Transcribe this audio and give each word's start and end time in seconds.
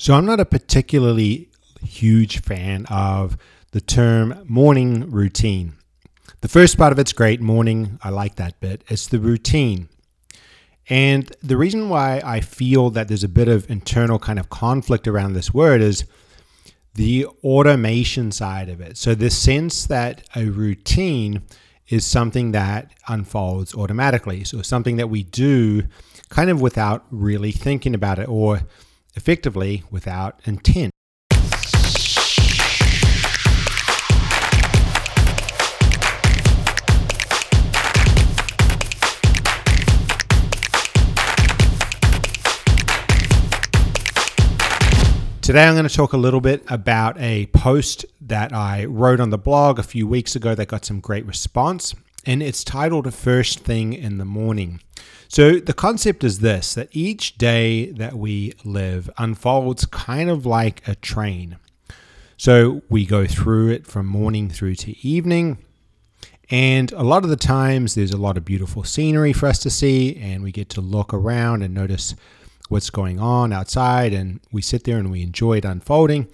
So 0.00 0.14
I'm 0.14 0.26
not 0.26 0.38
a 0.38 0.44
particularly 0.44 1.50
huge 1.82 2.40
fan 2.40 2.86
of 2.86 3.36
the 3.72 3.80
term 3.80 4.44
morning 4.46 5.10
routine. 5.10 5.74
The 6.40 6.46
first 6.46 6.78
part 6.78 6.92
of 6.92 7.00
it's 7.00 7.12
great, 7.12 7.40
morning, 7.40 7.98
I 8.04 8.10
like 8.10 8.36
that 8.36 8.60
bit. 8.60 8.84
It's 8.86 9.08
the 9.08 9.18
routine. 9.18 9.88
And 10.88 11.30
the 11.42 11.56
reason 11.56 11.88
why 11.88 12.22
I 12.24 12.40
feel 12.40 12.90
that 12.90 13.08
there's 13.08 13.24
a 13.24 13.28
bit 13.28 13.48
of 13.48 13.68
internal 13.68 14.20
kind 14.20 14.38
of 14.38 14.48
conflict 14.48 15.08
around 15.08 15.32
this 15.32 15.52
word 15.52 15.80
is 15.80 16.04
the 16.94 17.26
automation 17.42 18.30
side 18.30 18.68
of 18.68 18.80
it. 18.80 18.96
So, 18.96 19.16
the 19.16 19.30
sense 19.30 19.84
that 19.86 20.22
a 20.36 20.44
routine 20.46 21.42
is 21.88 22.06
something 22.06 22.52
that 22.52 22.92
unfolds 23.08 23.74
automatically. 23.74 24.44
So, 24.44 24.62
something 24.62 24.96
that 24.96 25.10
we 25.10 25.24
do 25.24 25.82
kind 26.30 26.50
of 26.50 26.60
without 26.60 27.04
really 27.10 27.52
thinking 27.52 27.94
about 27.96 28.20
it 28.20 28.28
or 28.28 28.60
effectively 29.18 29.82
without 29.90 30.40
intent. 30.44 30.92
Today, 45.42 45.64
I'm 45.64 45.74
going 45.74 45.88
to 45.88 45.94
talk 45.94 46.12
a 46.12 46.16
little 46.16 46.40
bit 46.40 46.62
about 46.68 47.18
a 47.18 47.46
post 47.46 48.04
that 48.20 48.52
I 48.52 48.84
wrote 48.84 49.18
on 49.18 49.30
the 49.30 49.38
blog 49.38 49.80
a 49.80 49.82
few 49.82 50.06
weeks 50.06 50.36
ago 50.36 50.54
that 50.54 50.68
got 50.68 50.84
some 50.84 51.00
great 51.00 51.26
response, 51.26 51.94
and 52.24 52.40
it's 52.40 52.62
titled 52.62 53.12
First 53.12 53.60
Thing 53.60 53.94
in 53.94 54.18
the 54.18 54.26
Morning. 54.26 54.80
So, 55.30 55.60
the 55.60 55.74
concept 55.74 56.24
is 56.24 56.38
this 56.38 56.74
that 56.74 56.88
each 56.90 57.36
day 57.36 57.90
that 57.92 58.14
we 58.14 58.54
live 58.64 59.10
unfolds 59.18 59.84
kind 59.84 60.30
of 60.30 60.46
like 60.46 60.86
a 60.88 60.94
train. 60.94 61.58
So, 62.38 62.82
we 62.88 63.04
go 63.04 63.26
through 63.26 63.68
it 63.70 63.86
from 63.86 64.06
morning 64.06 64.48
through 64.48 64.76
to 64.76 65.06
evening. 65.06 65.58
And 66.50 66.90
a 66.92 67.02
lot 67.02 67.24
of 67.24 67.30
the 67.30 67.36
times, 67.36 67.94
there's 67.94 68.12
a 68.12 68.16
lot 68.16 68.38
of 68.38 68.44
beautiful 68.46 68.84
scenery 68.84 69.34
for 69.34 69.46
us 69.46 69.58
to 69.60 69.70
see, 69.70 70.16
and 70.16 70.42
we 70.42 70.50
get 70.50 70.70
to 70.70 70.80
look 70.80 71.12
around 71.12 71.62
and 71.62 71.74
notice 71.74 72.14
what's 72.70 72.88
going 72.88 73.20
on 73.20 73.52
outside, 73.52 74.14
and 74.14 74.40
we 74.50 74.62
sit 74.62 74.84
there 74.84 74.96
and 74.96 75.10
we 75.10 75.22
enjoy 75.22 75.58
it 75.58 75.66
unfolding. 75.66 76.26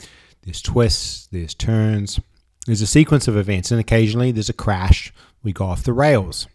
There's 0.43 0.63
twists, 0.63 1.27
there's 1.33 1.55
turns, 1.55 2.21
there's 2.67 2.83
a 2.83 2.87
sequence 2.87 3.27
of 3.27 3.37
events, 3.37 3.73
and 3.73 3.81
occasionally 3.81 4.31
there's 4.31 4.49
a 4.49 4.55
crash. 4.55 5.13
We 5.43 5.53
go 5.53 5.67
off 5.67 5.83
the 5.83 5.93
rails. 5.93 6.47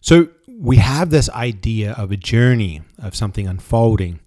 So 0.00 0.28
we 0.58 0.76
have 0.76 1.10
this 1.10 1.30
idea 1.30 1.92
of 1.92 2.12
a 2.12 2.16
journey 2.16 2.82
of 2.98 3.14
something 3.14 3.46
unfolding. 3.46 4.20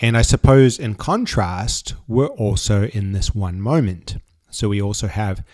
And 0.00 0.16
I 0.16 0.22
suppose 0.22 0.78
in 0.78 0.94
contrast, 0.94 1.94
we're 2.06 2.26
also 2.26 2.84
in 2.84 3.12
this 3.12 3.34
one 3.34 3.60
moment. 3.60 4.16
So 4.50 4.68
we 4.68 4.80
also 4.80 5.08
have 5.08 5.44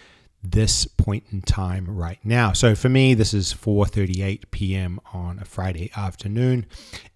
this 0.44 0.86
point 0.86 1.24
in 1.32 1.40
time 1.40 1.86
right 1.88 2.18
now. 2.22 2.52
So 2.52 2.74
for 2.74 2.88
me, 2.88 3.14
this 3.14 3.32
is 3.32 3.54
4:38 3.54 4.50
p.m. 4.50 5.00
on 5.12 5.38
a 5.38 5.44
Friday 5.44 5.90
afternoon, 5.96 6.66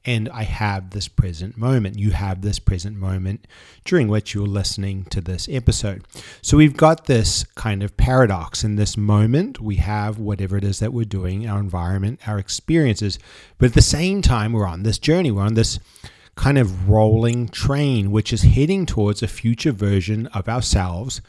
and 0.05 0.29
I 0.31 0.45
have 0.45 0.91
this 0.91 1.09
present 1.09 1.57
moment. 1.57 1.99
You 1.99 2.13
have 2.13 2.41
this 2.41 2.59
present 2.59 2.97
moment 2.97 3.47
during 3.85 4.09
which 4.09 4.33
you're 4.33 4.47
listening 4.47 5.05
to 5.07 5.21
this 5.21 5.47
episode. 5.51 6.07
So 6.41 6.57
we've 6.57 6.77
got 6.77 7.05
this 7.05 7.45
kind 7.55 7.83
of 7.83 7.97
paradox 7.99 8.65
in 8.65 8.77
this 8.77 8.97
moment. 8.97 9.61
We 9.61 9.77
have 9.77 10.19
whatever 10.19 10.57
it 10.57 10.65
is 10.65 10.79
that 10.79 10.95
we're 10.95 11.05
doing, 11.05 11.47
our 11.47 11.61
environment, 11.61 12.27
our 12.27 12.39
experiences, 12.39 13.19
but 13.59 13.67
at 13.67 13.75
the 13.75 13.83
same 13.83 14.23
time, 14.23 14.53
we're 14.55 14.67
on 14.67 14.85
this 14.85 14.99
journey. 14.99 15.31
We're 15.31 15.43
on 15.43 15.55
this 15.55 15.79
kind 16.35 16.57
of 16.57 16.89
rolling 16.89 17.49
train, 17.49 18.11
which 18.11 18.33
is 18.33 18.43
heading 18.43 18.87
towards 18.87 19.23
a 19.23 19.29
future 19.29 19.73
version 19.73 20.29
of 20.29 20.49
ourselves 20.49 21.21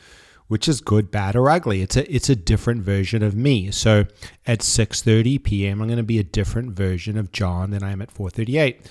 which 0.50 0.68
is 0.68 0.82
good, 0.82 1.12
bad, 1.12 1.36
or 1.36 1.50
ugly. 1.50 1.82
It's 1.82 1.96
a 1.96 2.14
it's 2.14 2.28
a 2.28 2.36
different 2.36 2.82
version 2.82 3.24
of 3.24 3.36
me. 3.36 3.72
So 3.72 4.06
at 4.46 4.60
6:30 4.60 5.42
p.m., 5.44 5.82
I'm 5.82 5.88
going 5.88 5.98
to 5.98 6.04
be 6.04 6.20
a 6.20 6.24
different 6.24 6.72
version 6.72 7.18
of 7.18 7.32
John 7.32 7.72
than 7.72 7.84
I 7.84 7.92
am 7.92 8.02
at 8.02 8.14
4:38. 8.14 8.86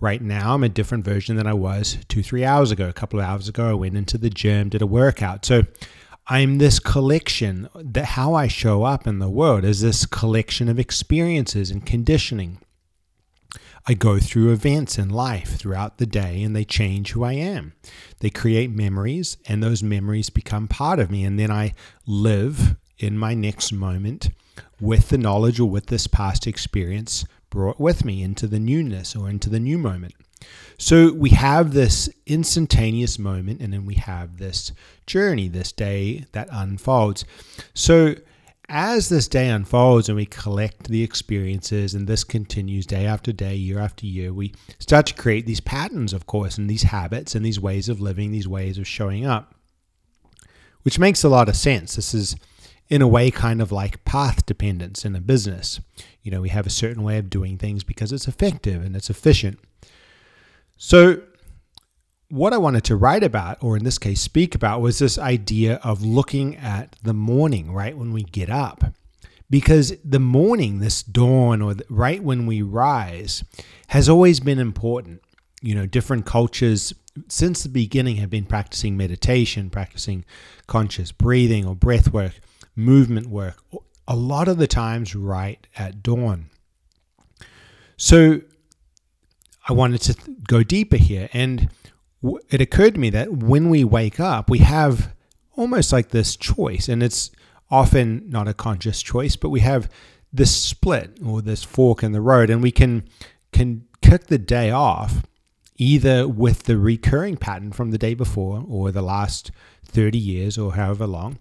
Right 0.00 0.22
now, 0.22 0.54
I'm 0.54 0.64
a 0.64 0.70
different 0.70 1.04
version 1.04 1.36
than 1.36 1.46
I 1.46 1.52
was 1.52 1.98
two, 2.08 2.22
three 2.22 2.44
hours 2.44 2.70
ago. 2.70 2.88
A 2.88 2.94
couple 2.94 3.20
of 3.20 3.26
hours 3.26 3.48
ago, 3.48 3.68
I 3.68 3.74
went 3.74 3.98
into 3.98 4.16
the 4.16 4.30
gym, 4.30 4.70
did 4.70 4.80
a 4.80 4.86
workout. 4.86 5.44
So 5.44 5.64
I'm 6.26 6.56
this 6.56 6.78
collection 6.78 7.68
that 7.74 8.06
how 8.06 8.32
I 8.32 8.48
show 8.48 8.84
up 8.84 9.06
in 9.06 9.18
the 9.18 9.28
world 9.28 9.64
is 9.64 9.82
this 9.82 10.06
collection 10.06 10.70
of 10.70 10.78
experiences 10.78 11.70
and 11.70 11.84
conditioning. 11.84 12.58
I 13.86 13.94
go 13.94 14.18
through 14.18 14.52
events 14.52 14.98
in 14.98 15.08
life 15.08 15.56
throughout 15.56 15.98
the 15.98 16.06
day 16.06 16.42
and 16.42 16.54
they 16.54 16.64
change 16.64 17.12
who 17.12 17.24
I 17.24 17.32
am. 17.32 17.72
They 18.20 18.30
create 18.30 18.70
memories 18.70 19.36
and 19.46 19.62
those 19.62 19.82
memories 19.82 20.30
become 20.30 20.68
part 20.68 20.98
of 20.98 21.10
me. 21.10 21.24
And 21.24 21.38
then 21.38 21.50
I 21.50 21.74
live 22.06 22.76
in 22.98 23.16
my 23.16 23.34
next 23.34 23.72
moment 23.72 24.30
with 24.80 25.08
the 25.08 25.18
knowledge 25.18 25.58
or 25.58 25.68
with 25.68 25.86
this 25.86 26.06
past 26.06 26.46
experience 26.46 27.24
brought 27.48 27.80
with 27.80 28.04
me 28.04 28.22
into 28.22 28.46
the 28.46 28.60
newness 28.60 29.16
or 29.16 29.28
into 29.28 29.50
the 29.50 29.60
new 29.60 29.78
moment. 29.78 30.14
So 30.78 31.12
we 31.12 31.30
have 31.30 31.72
this 31.72 32.08
instantaneous 32.26 33.18
moment 33.18 33.60
and 33.60 33.72
then 33.72 33.84
we 33.84 33.96
have 33.96 34.38
this 34.38 34.72
journey, 35.06 35.48
this 35.48 35.72
day 35.72 36.24
that 36.32 36.48
unfolds. 36.50 37.24
So 37.74 38.14
as 38.70 39.08
this 39.08 39.26
day 39.26 39.48
unfolds 39.48 40.08
and 40.08 40.16
we 40.16 40.24
collect 40.24 40.84
the 40.88 41.02
experiences 41.02 41.92
and 41.92 42.06
this 42.06 42.22
continues 42.22 42.86
day 42.86 43.04
after 43.04 43.32
day, 43.32 43.54
year 43.54 43.80
after 43.80 44.06
year, 44.06 44.32
we 44.32 44.54
start 44.78 45.06
to 45.06 45.14
create 45.14 45.44
these 45.44 45.60
patterns, 45.60 46.12
of 46.12 46.26
course, 46.26 46.56
and 46.56 46.70
these 46.70 46.84
habits 46.84 47.34
and 47.34 47.44
these 47.44 47.58
ways 47.58 47.88
of 47.88 48.00
living, 48.00 48.30
these 48.30 48.46
ways 48.46 48.78
of 48.78 48.86
showing 48.86 49.26
up, 49.26 49.54
which 50.82 51.00
makes 51.00 51.24
a 51.24 51.28
lot 51.28 51.48
of 51.48 51.56
sense. 51.56 51.96
This 51.96 52.14
is, 52.14 52.36
in 52.88 53.02
a 53.02 53.08
way, 53.08 53.30
kind 53.32 53.60
of 53.60 53.72
like 53.72 54.04
path 54.04 54.46
dependence 54.46 55.04
in 55.04 55.16
a 55.16 55.20
business. 55.20 55.80
You 56.22 56.30
know, 56.30 56.40
we 56.40 56.50
have 56.50 56.66
a 56.66 56.70
certain 56.70 57.02
way 57.02 57.18
of 57.18 57.28
doing 57.28 57.58
things 57.58 57.82
because 57.82 58.12
it's 58.12 58.28
effective 58.28 58.84
and 58.84 58.94
it's 58.94 59.10
efficient. 59.10 59.58
So, 60.76 61.20
what 62.30 62.52
I 62.52 62.58
wanted 62.58 62.84
to 62.84 62.96
write 62.96 63.22
about, 63.22 63.62
or 63.62 63.76
in 63.76 63.84
this 63.84 63.98
case, 63.98 64.20
speak 64.20 64.54
about, 64.54 64.80
was 64.80 64.98
this 64.98 65.18
idea 65.18 65.80
of 65.84 66.02
looking 66.02 66.56
at 66.56 66.96
the 67.02 67.12
morning, 67.12 67.72
right 67.72 67.96
when 67.96 68.12
we 68.12 68.22
get 68.22 68.48
up. 68.48 68.84
Because 69.50 69.92
the 70.04 70.20
morning, 70.20 70.78
this 70.78 71.02
dawn, 71.02 71.60
or 71.60 71.74
right 71.88 72.22
when 72.22 72.46
we 72.46 72.62
rise, 72.62 73.42
has 73.88 74.08
always 74.08 74.38
been 74.38 74.60
important. 74.60 75.22
You 75.60 75.74
know, 75.74 75.86
different 75.86 76.24
cultures 76.24 76.94
since 77.28 77.64
the 77.64 77.68
beginning 77.68 78.16
have 78.16 78.30
been 78.30 78.46
practicing 78.46 78.96
meditation, 78.96 79.68
practicing 79.68 80.24
conscious 80.68 81.10
breathing 81.10 81.66
or 81.66 81.74
breath 81.74 82.12
work, 82.12 82.40
movement 82.76 83.26
work, 83.26 83.62
a 84.06 84.14
lot 84.16 84.48
of 84.48 84.58
the 84.58 84.68
times 84.68 85.14
right 85.14 85.66
at 85.76 86.02
dawn. 86.02 86.48
So 87.96 88.40
I 89.68 89.72
wanted 89.72 90.00
to 90.02 90.14
go 90.48 90.62
deeper 90.62 90.96
here. 90.96 91.28
And 91.32 91.68
it 92.22 92.60
occurred 92.60 92.94
to 92.94 93.00
me 93.00 93.10
that 93.10 93.32
when 93.32 93.70
we 93.70 93.84
wake 93.84 94.20
up, 94.20 94.50
we 94.50 94.58
have 94.58 95.14
almost 95.56 95.92
like 95.92 96.08
this 96.08 96.36
choice, 96.36 96.88
and 96.88 97.02
it's 97.02 97.30
often 97.70 98.28
not 98.28 98.48
a 98.48 98.54
conscious 98.54 99.02
choice, 99.02 99.36
but 99.36 99.50
we 99.50 99.60
have 99.60 99.90
this 100.32 100.54
split 100.54 101.18
or 101.24 101.42
this 101.42 101.64
fork 101.64 102.02
in 102.02 102.12
the 102.12 102.20
road, 102.20 102.50
and 102.50 102.62
we 102.62 102.70
can 102.70 103.08
can 103.52 103.84
kick 104.00 104.26
the 104.26 104.38
day 104.38 104.70
off 104.70 105.24
either 105.76 106.28
with 106.28 106.64
the 106.64 106.76
recurring 106.76 107.36
pattern 107.36 107.72
from 107.72 107.90
the 107.90 107.98
day 107.98 108.12
before 108.12 108.64
or 108.68 108.92
the 108.92 109.02
last 109.02 109.50
30 109.86 110.18
years 110.18 110.58
or 110.58 110.74
however 110.74 111.06
long, 111.06 111.38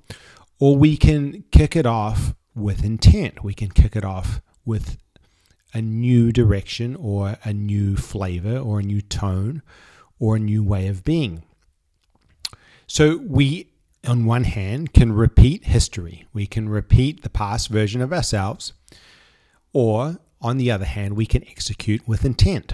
or 0.60 0.78
we 0.78 0.96
can 0.96 1.44
kick 1.52 1.76
it 1.76 1.86
off 1.86 2.34
with 2.56 2.84
intent. 2.84 3.44
We 3.44 3.54
can 3.54 3.70
kick 3.70 3.96
it 3.96 4.06
off 4.06 4.42
with 4.66 4.98
a 5.74 5.82
new 5.82 6.32
direction 6.32 6.96
or 6.96 7.38
a 7.44 7.54
new 7.54 7.96
flavor 7.96 8.58
or 8.58 8.80
a 8.80 8.84
new 8.84 9.02
tone 9.02 9.62
or 10.20 10.36
a 10.36 10.40
new 10.40 10.64
way 10.64 10.88
of 10.88 11.04
being. 11.04 11.44
So 12.88 13.18
we, 13.18 13.72
on 14.08 14.26
one 14.26 14.44
hand, 14.44 14.94
can 14.94 15.12
repeat 15.12 15.66
history. 15.66 16.26
We 16.34 16.48
can 16.48 16.70
repeat 16.70 17.22
the 17.22 17.30
past 17.30 17.70
version 17.70 18.02
of 18.02 18.12
ourselves, 18.12 18.74
or 19.74 20.20
on 20.42 20.58
the 20.58 20.72
other 20.72 20.86
hand, 20.86 21.16
we 21.16 21.26
can 21.26 21.44
execute 21.48 22.08
with 22.08 22.26
intent. 22.26 22.74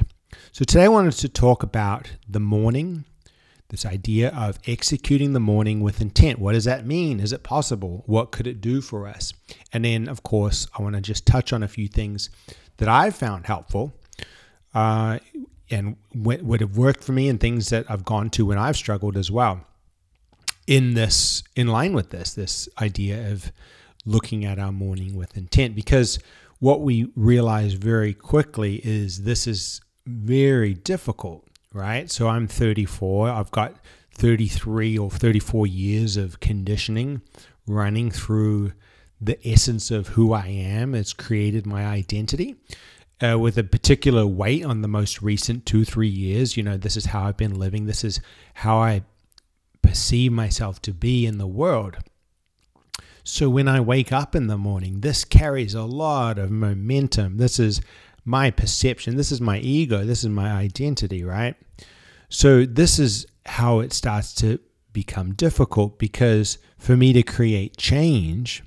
So 0.51 0.63
today 0.65 0.85
I 0.85 0.89
wanted 0.89 1.13
to 1.13 1.29
talk 1.29 1.63
about 1.63 2.13
the 2.27 2.39
morning, 2.39 3.05
this 3.69 3.85
idea 3.85 4.29
of 4.29 4.59
executing 4.67 5.33
the 5.33 5.39
morning 5.39 5.81
with 5.81 6.01
intent. 6.01 6.39
What 6.39 6.53
does 6.53 6.65
that 6.65 6.85
mean? 6.85 7.19
Is 7.19 7.33
it 7.33 7.43
possible? 7.43 8.03
What 8.05 8.31
could 8.31 8.47
it 8.47 8.61
do 8.61 8.81
for 8.81 9.07
us? 9.07 9.33
And 9.73 9.83
then, 9.83 10.07
of 10.07 10.23
course, 10.23 10.67
I 10.77 10.83
want 10.83 10.95
to 10.95 11.01
just 11.01 11.25
touch 11.25 11.51
on 11.51 11.63
a 11.63 11.67
few 11.67 11.87
things 11.87 12.29
that 12.77 12.87
I've 12.87 13.15
found 13.15 13.47
helpful 13.47 13.93
uh, 14.73 15.19
and 15.69 15.95
what, 16.13 16.41
would 16.43 16.61
have 16.61 16.77
worked 16.77 17.03
for 17.03 17.11
me 17.11 17.29
and 17.29 17.39
things 17.39 17.69
that 17.69 17.85
I've 17.89 18.05
gone 18.05 18.29
to 18.31 18.45
when 18.45 18.57
I've 18.57 18.77
struggled 18.77 19.17
as 19.17 19.31
well. 19.31 19.65
In 20.67 20.93
this, 20.93 21.43
in 21.55 21.67
line 21.67 21.93
with 21.93 22.09
this, 22.09 22.33
this 22.33 22.67
idea 22.81 23.31
of 23.31 23.51
looking 24.05 24.45
at 24.45 24.59
our 24.59 24.71
morning 24.71 25.15
with 25.15 25.37
intent, 25.37 25.75
because 25.75 26.19
what 26.59 26.81
we 26.81 27.11
realize 27.15 27.73
very 27.73 28.13
quickly 28.13 28.81
is 28.83 29.23
this 29.23 29.47
is 29.47 29.81
very 30.05 30.73
difficult, 30.73 31.47
right? 31.73 32.09
So 32.09 32.27
I'm 32.27 32.47
34. 32.47 33.29
I've 33.29 33.51
got 33.51 33.75
33 34.11 34.97
or 34.97 35.11
34 35.11 35.67
years 35.67 36.17
of 36.17 36.39
conditioning 36.39 37.21
running 37.67 38.11
through 38.11 38.71
the 39.19 39.37
essence 39.47 39.91
of 39.91 40.09
who 40.09 40.33
I 40.33 40.47
am. 40.47 40.93
It's 40.95 41.13
created 41.13 41.65
my 41.65 41.85
identity. 41.85 42.55
Uh, 43.23 43.39
with 43.39 43.57
a 43.57 43.63
particular 43.63 44.27
weight 44.27 44.65
on 44.65 44.81
the 44.81 44.89
most 44.89 45.21
recent 45.21 45.65
two, 45.65 45.85
three 45.85 46.09
years. 46.09 46.57
You 46.57 46.63
know, 46.63 46.75
this 46.75 46.97
is 46.97 47.05
how 47.05 47.23
I've 47.23 47.37
been 47.37 47.57
living. 47.57 47.85
This 47.85 48.03
is 48.03 48.19
how 48.55 48.79
I 48.79 49.03
perceive 49.81 50.33
myself 50.33 50.81
to 50.81 50.91
be 50.91 51.25
in 51.25 51.37
the 51.37 51.47
world. 51.47 51.95
So 53.23 53.49
when 53.49 53.67
I 53.67 53.79
wake 53.79 54.11
up 54.11 54.35
in 54.35 54.47
the 54.47 54.57
morning, 54.57 54.99
this 54.99 55.23
carries 55.23 55.73
a 55.73 55.83
lot 55.83 56.37
of 56.37 56.51
momentum. 56.51 57.37
This 57.37 57.57
is 57.57 57.81
my 58.25 58.51
perception. 58.51 59.15
This 59.15 59.31
is 59.31 59.39
my 59.39 59.59
ego. 59.59 60.03
This 60.03 60.23
is 60.23 60.29
my 60.29 60.51
identity, 60.51 61.23
right? 61.23 61.55
So 62.29 62.65
this 62.65 62.99
is 62.99 63.25
how 63.45 63.79
it 63.79 63.93
starts 63.93 64.33
to 64.35 64.59
become 64.91 65.33
difficult 65.33 65.97
because 65.99 66.57
for 66.77 66.95
me 66.95 67.13
to 67.13 67.23
create 67.23 67.77
change, 67.77 68.63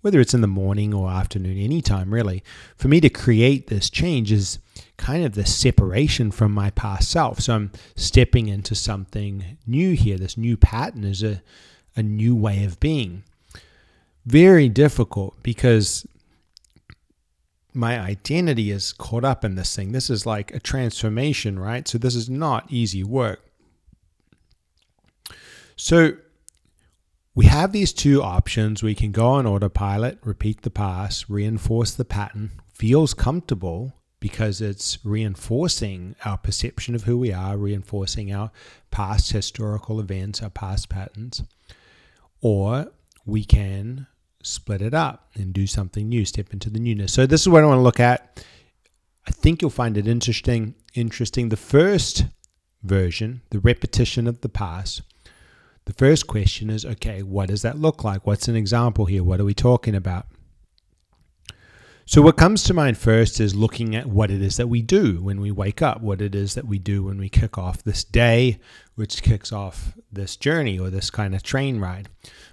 whether 0.00 0.20
it's 0.20 0.34
in 0.34 0.40
the 0.40 0.46
morning 0.46 0.94
or 0.94 1.10
afternoon, 1.10 1.58
anytime 1.58 2.12
really, 2.12 2.42
for 2.76 2.88
me 2.88 3.00
to 3.00 3.08
create 3.08 3.66
this 3.66 3.90
change 3.90 4.30
is 4.30 4.58
kind 4.96 5.24
of 5.24 5.34
the 5.34 5.46
separation 5.46 6.30
from 6.30 6.52
my 6.52 6.70
past 6.70 7.10
self. 7.10 7.40
So 7.40 7.54
I'm 7.54 7.72
stepping 7.96 8.48
into 8.48 8.74
something 8.74 9.58
new 9.66 9.94
here. 9.94 10.18
This 10.18 10.36
new 10.36 10.56
pattern 10.56 11.04
is 11.04 11.22
a, 11.22 11.42
a 11.96 12.02
new 12.02 12.34
way 12.36 12.64
of 12.64 12.78
being. 12.80 13.24
Very 14.26 14.68
difficult 14.68 15.42
because 15.42 16.06
my 17.74 17.98
identity 17.98 18.70
is 18.70 18.92
caught 18.92 19.24
up 19.24 19.44
in 19.44 19.54
this 19.54 19.74
thing. 19.74 19.92
This 19.92 20.10
is 20.10 20.26
like 20.26 20.54
a 20.54 20.60
transformation, 20.60 21.58
right? 21.58 21.86
So 21.86 21.98
this 21.98 22.14
is 22.14 22.28
not 22.28 22.66
easy 22.70 23.04
work. 23.04 23.40
So 25.76 26.14
we 27.38 27.46
have 27.46 27.70
these 27.70 27.92
two 27.92 28.20
options. 28.20 28.82
We 28.82 28.96
can 28.96 29.12
go 29.12 29.28
on 29.28 29.46
autopilot, 29.46 30.18
repeat 30.24 30.62
the 30.62 30.70
past, 30.70 31.28
reinforce 31.28 31.92
the 31.92 32.04
pattern, 32.04 32.50
feels 32.74 33.14
comfortable 33.14 33.94
because 34.18 34.60
it's 34.60 34.98
reinforcing 35.04 36.16
our 36.24 36.36
perception 36.36 36.96
of 36.96 37.04
who 37.04 37.16
we 37.16 37.32
are, 37.32 37.56
reinforcing 37.56 38.34
our 38.34 38.50
past 38.90 39.30
historical 39.30 40.00
events, 40.00 40.42
our 40.42 40.50
past 40.50 40.88
patterns. 40.88 41.44
Or 42.40 42.90
we 43.24 43.44
can 43.44 44.08
split 44.42 44.82
it 44.82 44.92
up 44.92 45.30
and 45.36 45.52
do 45.52 45.68
something 45.68 46.08
new, 46.08 46.24
step 46.24 46.52
into 46.52 46.70
the 46.70 46.80
newness. 46.80 47.12
So 47.12 47.24
this 47.24 47.42
is 47.42 47.48
what 47.48 47.62
I 47.62 47.66
want 47.68 47.78
to 47.78 47.82
look 47.82 48.00
at. 48.00 48.44
I 49.28 49.30
think 49.30 49.62
you'll 49.62 49.70
find 49.70 49.96
it 49.96 50.08
interesting. 50.08 50.74
Interesting. 50.92 51.50
The 51.50 51.56
first 51.56 52.24
version, 52.82 53.42
the 53.50 53.60
repetition 53.60 54.26
of 54.26 54.40
the 54.40 54.48
past. 54.48 55.02
The 55.88 55.94
first 55.94 56.26
question 56.26 56.68
is, 56.68 56.84
okay, 56.84 57.22
what 57.22 57.48
does 57.48 57.62
that 57.62 57.78
look 57.78 58.04
like? 58.04 58.26
What's 58.26 58.46
an 58.46 58.54
example 58.54 59.06
here? 59.06 59.24
What 59.24 59.40
are 59.40 59.44
we 59.46 59.54
talking 59.54 59.94
about? 59.94 60.26
So, 62.04 62.20
what 62.20 62.36
comes 62.36 62.62
to 62.64 62.74
mind 62.74 62.98
first 62.98 63.40
is 63.40 63.54
looking 63.54 63.96
at 63.96 64.04
what 64.04 64.30
it 64.30 64.42
is 64.42 64.58
that 64.58 64.68
we 64.68 64.82
do 64.82 65.22
when 65.22 65.40
we 65.40 65.50
wake 65.50 65.80
up, 65.80 66.02
what 66.02 66.20
it 66.20 66.34
is 66.34 66.52
that 66.56 66.66
we 66.66 66.78
do 66.78 67.04
when 67.04 67.16
we 67.16 67.30
kick 67.30 67.56
off 67.56 67.82
this 67.82 68.04
day, 68.04 68.60
which 68.96 69.22
kicks 69.22 69.50
off 69.50 69.94
this 70.12 70.36
journey 70.36 70.78
or 70.78 70.90
this 70.90 71.08
kind 71.08 71.34
of 71.34 71.42
train 71.42 71.80
ride. 71.80 72.10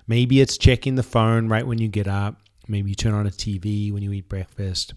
Maybe 0.07 0.39
it's 0.39 0.57
checking 0.57 0.95
the 0.95 1.03
phone 1.03 1.49
right 1.49 1.67
when 1.67 1.79
you 1.79 1.89
get 1.89 2.07
up. 2.07 2.39
Maybe 2.69 2.91
you 2.91 2.95
turn 2.95 3.13
on 3.13 3.27
a 3.27 3.31
TV 3.31 3.91
when 3.91 4.01
you 4.01 4.13
eat 4.13 4.29
breakfast. 4.29 4.93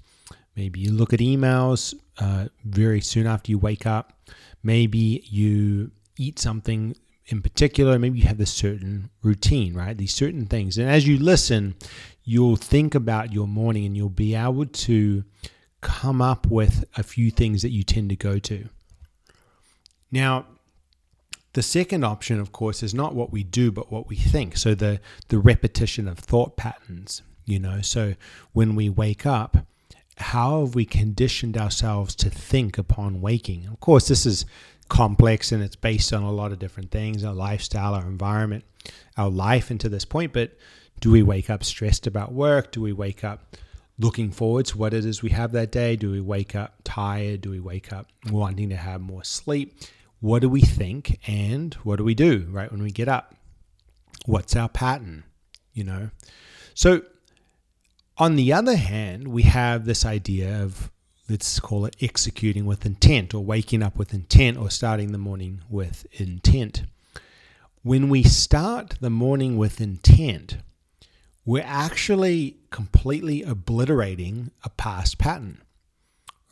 Maybe 0.54 0.78
you 0.78 0.92
look 0.92 1.12
at 1.12 1.18
emails 1.18 1.92
uh, 2.20 2.46
very 2.64 3.00
soon 3.00 3.26
after 3.26 3.50
you 3.50 3.58
wake 3.58 3.84
up. 3.84 4.12
Maybe 4.62 5.24
you 5.28 5.90
eat 6.16 6.38
something 6.38 6.94
in 7.28 7.42
particular. 7.42 7.98
Maybe 7.98 8.18
you 8.18 8.26
have 8.26 8.38
this 8.38 8.52
certain 8.52 9.10
routine, 9.22 9.74
right? 9.74 9.96
These 9.96 10.14
certain 10.14 10.46
things. 10.46 10.78
And 10.78 10.88
as 10.88 11.06
you 11.06 11.18
listen, 11.18 11.74
you'll 12.24 12.56
think 12.56 12.94
about 12.94 13.32
your 13.32 13.46
morning 13.46 13.86
and 13.86 13.96
you'll 13.96 14.08
be 14.08 14.34
able 14.34 14.66
to 14.66 15.24
come 15.80 16.20
up 16.20 16.46
with 16.46 16.84
a 16.96 17.02
few 17.02 17.30
things 17.30 17.62
that 17.62 17.70
you 17.70 17.82
tend 17.82 18.10
to 18.10 18.16
go 18.16 18.38
to. 18.38 18.68
Now, 20.10 20.46
the 21.52 21.62
second 21.62 22.04
option, 22.04 22.40
of 22.40 22.52
course, 22.52 22.82
is 22.82 22.94
not 22.94 23.14
what 23.14 23.32
we 23.32 23.44
do, 23.44 23.70
but 23.70 23.90
what 23.92 24.08
we 24.08 24.16
think. 24.16 24.56
So 24.56 24.74
the 24.74 25.00
the 25.28 25.38
repetition 25.38 26.08
of 26.08 26.18
thought 26.18 26.56
patterns, 26.56 27.22
you 27.46 27.58
know. 27.58 27.80
So 27.80 28.14
when 28.52 28.74
we 28.74 28.88
wake 28.88 29.26
up, 29.26 29.66
how 30.18 30.60
have 30.64 30.74
we 30.74 30.84
conditioned 30.84 31.56
ourselves 31.56 32.14
to 32.16 32.30
think 32.30 32.78
upon 32.78 33.20
waking? 33.20 33.66
Of 33.66 33.80
course, 33.80 34.08
this 34.08 34.26
is 34.26 34.44
complex 34.88 35.52
and 35.52 35.62
it's 35.62 35.76
based 35.76 36.12
on 36.12 36.22
a 36.22 36.32
lot 36.32 36.52
of 36.52 36.58
different 36.58 36.90
things, 36.90 37.24
our 37.24 37.34
lifestyle, 37.34 37.94
our 37.94 38.06
environment, 38.06 38.64
our 39.16 39.28
life 39.30 39.70
into 39.70 39.88
this 39.88 40.04
point, 40.04 40.32
but 40.32 40.56
do 41.00 41.10
we 41.10 41.22
wake 41.22 41.50
up 41.50 41.62
stressed 41.62 42.06
about 42.06 42.32
work? 42.32 42.72
Do 42.72 42.80
we 42.80 42.92
wake 42.92 43.22
up 43.24 43.56
looking 43.98 44.30
forward 44.30 44.66
to 44.66 44.78
what 44.78 44.94
it 44.94 45.04
is 45.04 45.22
we 45.22 45.30
have 45.30 45.52
that 45.52 45.70
day? 45.70 45.96
Do 45.96 46.10
we 46.10 46.20
wake 46.20 46.54
up 46.54 46.74
tired? 46.84 47.40
Do 47.42 47.50
we 47.50 47.60
wake 47.60 47.92
up 47.92 48.08
wanting 48.30 48.68
to 48.70 48.76
have 48.76 49.00
more 49.00 49.24
sleep? 49.24 49.74
What 50.20 50.42
do 50.42 50.48
we 50.48 50.60
think 50.60 51.20
and 51.28 51.74
what 51.74 51.96
do 51.96 52.04
we 52.04 52.14
do 52.14 52.46
right 52.50 52.70
when 52.70 52.82
we 52.82 52.90
get 52.90 53.08
up? 53.08 53.34
What's 54.26 54.56
our 54.56 54.68
pattern? 54.68 55.24
You 55.72 55.84
know? 55.84 56.10
So, 56.74 57.02
on 58.16 58.34
the 58.34 58.52
other 58.52 58.76
hand, 58.76 59.28
we 59.28 59.42
have 59.42 59.84
this 59.84 60.04
idea 60.04 60.62
of 60.62 60.90
let's 61.28 61.60
call 61.60 61.84
it 61.84 61.96
executing 62.00 62.64
with 62.64 62.86
intent 62.86 63.34
or 63.34 63.44
waking 63.44 63.82
up 63.82 63.96
with 63.96 64.14
intent 64.14 64.56
or 64.56 64.70
starting 64.70 65.12
the 65.12 65.18
morning 65.18 65.60
with 65.68 66.06
intent. 66.12 66.84
When 67.82 68.08
we 68.08 68.22
start 68.22 68.96
the 69.00 69.10
morning 69.10 69.56
with 69.56 69.80
intent, 69.80 70.58
we're 71.44 71.64
actually 71.64 72.56
completely 72.70 73.42
obliterating 73.42 74.50
a 74.64 74.70
past 74.70 75.18
pattern, 75.18 75.62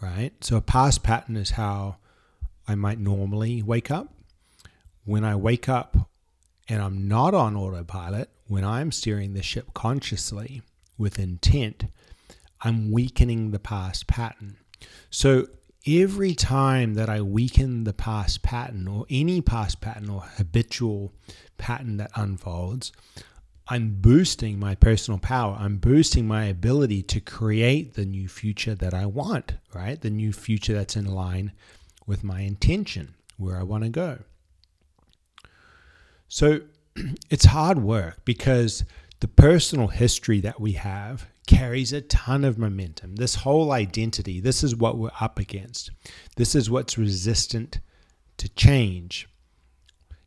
right? 0.01 0.33
So, 0.43 0.57
a 0.57 0.63
past 0.63 1.03
pattern 1.03 1.37
is 1.37 1.51
how 1.51 1.97
I 2.69 2.75
might 2.75 2.99
normally 2.99 3.63
wake 3.63 3.91
up. 3.91 4.13
When 5.05 5.25
I 5.25 5.37
wake 5.37 5.69
up 5.69 6.11
and 6.69 6.83
I'm 6.83 7.07
not 7.09 7.35
on 7.35 7.57
autopilot, 7.57 8.31
when 8.47 8.65
I'm 8.65 8.93
steering 8.93 9.35
the 9.35 9.43
ship 9.43 9.75
consciously 9.75 10.63
with 10.97 11.19
intent, 11.19 11.85
I'm 12.63 12.91
weakening 12.91 13.51
the 13.51 13.59
past 13.59 14.07
pattern. 14.07 14.57
So, 15.11 15.49
every 15.87 16.35
time 16.35 16.95
that 16.95 17.09
I 17.09 17.21
weaken 17.21 17.85
the 17.85 17.93
past 17.93 18.43
pattern 18.43 18.89
or 18.89 19.07
any 19.09 19.41
past 19.41 19.81
pattern 19.81 20.11
or 20.11 20.23
habitual 20.23 21.13
pattern 21.59 21.97
that 21.99 22.11
unfolds, 22.17 22.93
I'm 23.69 23.97
boosting 24.01 24.61
my 24.61 24.75
personal 24.77 25.19
power. 25.19 25.57
I'm 25.59 25.79
boosting 25.79 26.27
my 26.27 26.45
ability 26.45 27.03
to 27.05 27.21
create 27.21 27.95
the 27.95 28.05
new 28.05 28.29
future 28.29 28.75
that 28.77 28.95
I 28.95 29.07
want, 29.07 29.55
right? 29.75 30.01
The 30.01 30.11
new 30.11 30.33
future 30.33 30.73
that's 30.73 30.97
in 30.97 31.07
line 31.07 31.53
with 32.07 32.23
my 32.23 32.41
intention, 32.41 33.15
where 33.37 33.59
I 33.59 33.65
want 33.65 33.83
to 33.83 33.91
go. 33.91 34.19
So 36.29 36.61
it's 37.31 37.47
hard 37.47 37.79
work 37.79 38.25
because 38.25 38.85
the 39.21 39.29
personal 39.29 39.89
history 39.89 40.41
that 40.41 40.61
we 40.61 40.73
have 40.73 41.27
carries 41.47 41.93
a 41.93 42.01
ton 42.01 42.45
of 42.45 42.59
momentum. 42.59 43.17
This 43.17 43.37
whole 43.37 43.73
identity, 43.73 44.41
this 44.41 44.65
is 44.65 44.75
what 44.75 44.99
we're 44.99 45.11
up 45.21 45.39
against. 45.39 45.91
This 46.37 46.55
is 46.55 46.69
what's 46.69 46.99
resistant 46.99 47.81
to 48.39 48.49
change. 48.49 49.29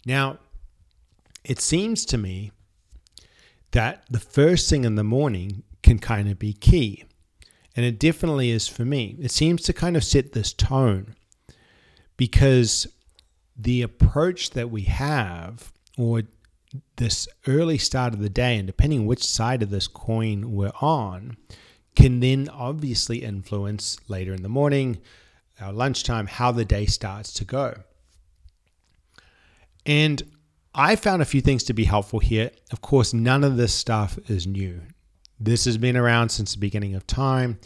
Now, 0.05 0.39
it 1.43 1.59
seems 1.59 2.05
to 2.05 2.17
me 2.17 2.51
that 3.71 4.03
the 4.09 4.19
first 4.19 4.69
thing 4.69 4.83
in 4.83 4.95
the 4.95 5.03
morning 5.03 5.63
can 5.83 5.99
kind 5.99 6.29
of 6.29 6.39
be 6.39 6.53
key. 6.53 7.05
And 7.75 7.85
it 7.85 7.99
definitely 7.99 8.49
is 8.51 8.67
for 8.67 8.83
me. 8.83 9.15
It 9.19 9.31
seems 9.31 9.61
to 9.63 9.73
kind 9.73 9.95
of 9.95 10.03
set 10.03 10.33
this 10.33 10.53
tone 10.53 11.15
because 12.17 12.87
the 13.55 13.81
approach 13.81 14.51
that 14.51 14.69
we 14.69 14.83
have, 14.83 15.71
or 15.97 16.23
this 16.97 17.27
early 17.47 17.77
start 17.77 18.13
of 18.13 18.19
the 18.19 18.29
day, 18.29 18.57
and 18.57 18.67
depending 18.67 19.05
which 19.05 19.23
side 19.23 19.63
of 19.63 19.69
this 19.69 19.87
coin 19.87 20.51
we're 20.51 20.71
on, 20.81 21.37
can 21.95 22.19
then 22.19 22.47
obviously 22.49 23.23
influence 23.23 23.97
later 24.07 24.33
in 24.33 24.43
the 24.43 24.49
morning, 24.49 24.99
our 25.59 25.73
lunchtime, 25.73 26.27
how 26.27 26.51
the 26.51 26.65
day 26.65 26.85
starts 26.85 27.33
to 27.33 27.45
go. 27.45 27.75
And 29.85 30.21
I 30.73 30.95
found 30.95 31.21
a 31.21 31.25
few 31.25 31.41
things 31.41 31.63
to 31.63 31.73
be 31.73 31.85
helpful 31.85 32.19
here. 32.19 32.51
Of 32.71 32.81
course, 32.81 33.13
none 33.13 33.43
of 33.43 33.57
this 33.57 33.73
stuff 33.73 34.19
is 34.29 34.45
new. 34.45 34.81
This 35.39 35.65
has 35.65 35.77
been 35.77 35.97
around 35.97 36.29
since 36.29 36.53
the 36.53 36.59
beginning 36.59 36.95
of 36.95 37.07
time. 37.07 37.59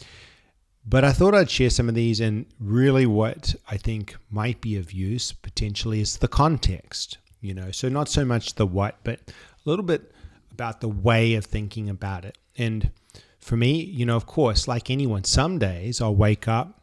But 0.86 1.04
I 1.04 1.12
thought 1.12 1.34
I'd 1.34 1.50
share 1.50 1.70
some 1.70 1.88
of 1.88 1.94
these, 1.94 2.20
and 2.20 2.46
really 2.58 3.06
what 3.06 3.54
I 3.70 3.76
think 3.76 4.16
might 4.30 4.60
be 4.60 4.76
of 4.76 4.92
use 4.92 5.32
potentially 5.32 6.00
is 6.00 6.18
the 6.18 6.28
context, 6.28 7.18
you 7.44 7.54
know. 7.54 7.70
So, 7.70 7.88
not 7.88 8.08
so 8.08 8.24
much 8.24 8.54
the 8.54 8.66
what, 8.66 8.96
but 9.04 9.20
a 9.28 9.68
little 9.68 9.84
bit 9.84 10.12
about 10.50 10.80
the 10.80 10.88
way 10.88 11.34
of 11.34 11.44
thinking 11.44 11.88
about 11.90 12.24
it. 12.24 12.38
And 12.56 12.90
for 13.38 13.56
me, 13.56 13.82
you 13.82 14.06
know, 14.06 14.16
of 14.16 14.26
course, 14.26 14.66
like 14.66 14.90
anyone, 14.90 15.24
some 15.24 15.58
days 15.58 16.00
I'll 16.00 16.14
wake 16.14 16.48
up 16.48 16.80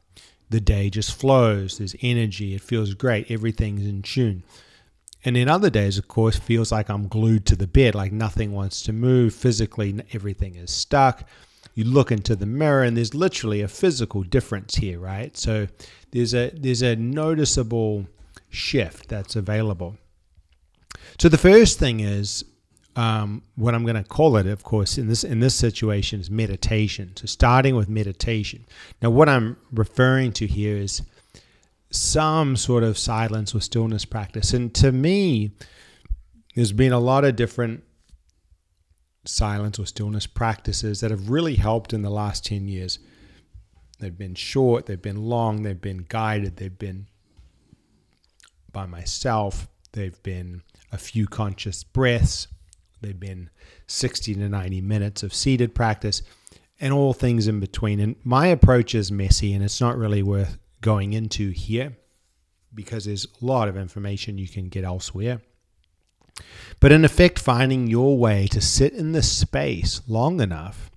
the 0.50 0.62
day 0.62 0.90
just 0.90 1.16
flows. 1.16 1.78
There's 1.78 1.96
energy. 2.02 2.54
It 2.54 2.62
feels 2.62 2.94
great. 2.94 3.32
Everything's 3.32 3.86
in 3.86 4.02
tune. 4.02 4.44
And 5.24 5.38
in 5.38 5.48
other 5.48 5.70
days, 5.70 5.98
of 5.98 6.08
course, 6.08 6.38
feels 6.38 6.72
like 6.72 6.90
I'm 6.90 7.08
glued 7.08 7.46
to 7.48 7.56
the 7.56 7.68
bed, 7.68 7.96
like 7.96 8.12
nothing 8.12 8.52
wants 8.52 8.82
to 8.84 8.94
move. 8.94 9.34
Physically, 9.34 10.00
everything 10.14 10.56
is 10.56 10.72
stuck. 10.72 11.28
You 11.74 11.86
look 11.86 12.12
into 12.12 12.36
the 12.36 12.46
mirror, 12.46 12.84
and 12.84 12.98
there's 12.98 13.14
literally 13.14 13.62
a 13.62 13.68
physical 13.68 14.24
difference 14.24 14.76
here, 14.76 15.00
right? 15.00 15.38
So 15.38 15.68
there's 16.12 16.34
a 16.34 16.50
there's 16.50 16.82
a 16.82 16.96
noticeable 16.96 18.08
shift 18.50 19.10
that's 19.10 19.36
available. 19.36 19.96
So 21.20 21.30
the 21.30 21.38
first 21.38 21.80
thing 21.80 22.00
is 22.00 22.44
um, 22.96 23.44
what 23.56 23.74
I'm 23.74 23.84
going 23.84 23.96
to 23.96 24.04
call 24.04 24.38
it, 24.38 24.48
of 24.48 24.64
course, 24.64 24.98
in 24.98 25.08
this 25.08 25.24
in 25.24 25.40
this 25.40 25.56
situation 25.56 26.20
is 26.20 26.30
meditation. 26.30 27.16
So 27.16 27.26
starting 27.26 27.76
with 27.76 27.90
meditation. 27.90 28.66
Now, 29.02 29.10
what 29.12 29.30
I'm 29.30 29.58
referring 29.72 30.34
to 30.34 30.48
here 30.48 30.78
is 30.78 31.02
some 31.90 32.56
sort 32.56 32.84
of 32.84 32.98
silence 32.98 33.54
or 33.54 33.62
stillness 33.62 34.06
practice. 34.06 34.54
And 34.54 34.74
to 34.76 34.92
me, 34.92 35.52
there's 36.56 36.72
been 36.72 36.94
a 36.94 37.00
lot 37.00 37.26
of 37.26 37.36
different 37.36 37.84
silence 39.26 39.78
or 39.78 39.86
stillness 39.86 40.26
practices 40.26 41.02
that 41.02 41.12
have 41.12 41.30
really 41.30 41.56
helped 41.56 41.94
in 41.94 42.02
the 42.02 42.10
last 42.10 42.46
10 42.46 42.68
years. 42.68 43.00
They've 44.00 44.18
been 44.18 44.36
short, 44.36 44.88
they've 44.88 45.02
been 45.02 45.24
long, 45.24 45.64
they've 45.64 45.80
been 45.80 46.06
guided, 46.10 46.58
they've 46.58 46.78
been 46.78 47.08
by 48.72 48.86
myself, 48.86 49.68
they've 49.92 50.22
been 50.24 50.64
a 50.92 50.98
few 50.98 51.28
conscious 51.28 51.84
breaths, 51.84 52.48
they've 53.02 53.20
been 53.20 53.50
60 53.88 54.36
to 54.36 54.50
90 54.50 54.82
minutes 54.82 55.24
of 55.24 55.34
seated 55.34 55.74
practice, 55.74 56.22
and 56.80 56.94
all 56.94 57.14
things 57.14 57.48
in 57.48 57.60
between. 57.60 58.00
And 58.00 58.16
my 58.24 58.48
approach 58.48 58.94
is 58.96 59.12
messy 59.12 59.54
and 59.54 59.64
it's 59.64 59.80
not 59.80 59.98
really 59.98 60.24
worth 60.24 60.58
going 60.82 61.14
into 61.14 61.52
here 61.52 61.96
because 62.74 63.06
there's 63.06 63.26
a 63.26 63.46
lot 63.46 63.68
of 63.68 63.78
information 63.78 64.38
you 64.38 64.48
can 64.48 64.68
get 64.68 64.84
elsewhere. 64.84 65.42
But 66.80 66.92
in 66.92 67.06
effect, 67.06 67.40
finding 67.40 67.88
your 67.88 68.18
way 68.18 68.48
to 68.48 68.62
sit 68.62 68.94
in 68.94 69.12
the 69.12 69.22
space 69.22 70.02
long 70.08 70.42
enough 70.42 70.91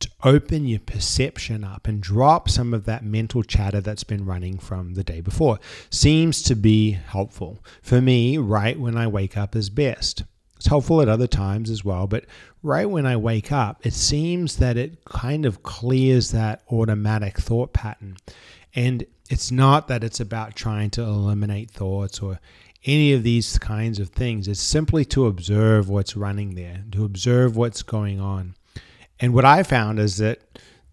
to 0.00 0.10
open 0.22 0.66
your 0.66 0.80
perception 0.80 1.64
up 1.64 1.88
and 1.88 2.00
drop 2.00 2.48
some 2.48 2.72
of 2.72 2.84
that 2.84 3.04
mental 3.04 3.42
chatter 3.42 3.80
that's 3.80 4.04
been 4.04 4.24
running 4.24 4.58
from 4.58 4.94
the 4.94 5.04
day 5.04 5.20
before 5.20 5.58
seems 5.90 6.42
to 6.42 6.54
be 6.54 6.92
helpful. 6.92 7.58
For 7.82 8.00
me, 8.00 8.38
right 8.38 8.78
when 8.78 8.96
I 8.96 9.06
wake 9.06 9.36
up 9.36 9.56
is 9.56 9.70
best. 9.70 10.24
It's 10.56 10.66
helpful 10.66 11.00
at 11.00 11.08
other 11.08 11.28
times 11.28 11.70
as 11.70 11.84
well, 11.84 12.06
but 12.06 12.24
right 12.62 12.86
when 12.86 13.06
I 13.06 13.16
wake 13.16 13.52
up, 13.52 13.86
it 13.86 13.94
seems 13.94 14.56
that 14.56 14.76
it 14.76 15.04
kind 15.04 15.46
of 15.46 15.62
clears 15.62 16.32
that 16.32 16.62
automatic 16.70 17.38
thought 17.38 17.72
pattern 17.72 18.16
and 18.74 19.04
it's 19.28 19.50
not 19.50 19.88
that 19.88 20.04
it's 20.04 20.20
about 20.20 20.54
trying 20.54 20.90
to 20.90 21.02
eliminate 21.02 21.70
thoughts 21.70 22.20
or 22.20 22.38
any 22.84 23.12
of 23.12 23.22
these 23.22 23.58
kinds 23.58 23.98
of 23.98 24.10
things. 24.10 24.48
It's 24.48 24.60
simply 24.60 25.04
to 25.06 25.26
observe 25.26 25.88
what's 25.88 26.16
running 26.16 26.54
there, 26.54 26.84
to 26.92 27.04
observe 27.04 27.56
what's 27.56 27.82
going 27.82 28.20
on. 28.20 28.54
And 29.20 29.34
what 29.34 29.44
I 29.44 29.62
found 29.62 29.98
is 29.98 30.18
that 30.18 30.40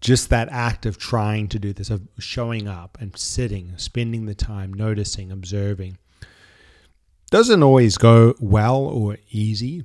just 0.00 0.30
that 0.30 0.48
act 0.50 0.86
of 0.86 0.98
trying 0.98 1.48
to 1.48 1.58
do 1.58 1.72
this, 1.72 1.90
of 1.90 2.02
showing 2.18 2.68
up 2.68 2.98
and 3.00 3.16
sitting, 3.16 3.72
spending 3.76 4.26
the 4.26 4.34
time, 4.34 4.72
noticing, 4.72 5.32
observing, 5.32 5.98
doesn't 7.30 7.62
always 7.62 7.96
go 7.96 8.34
well 8.40 8.76
or 8.76 9.16
easy, 9.30 9.84